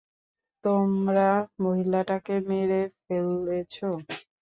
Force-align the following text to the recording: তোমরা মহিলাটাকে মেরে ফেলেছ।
তোমরা 0.63 1.29
মহিলাটাকে 1.63 2.35
মেরে 2.49 2.81
ফেলেছ। 3.01 3.75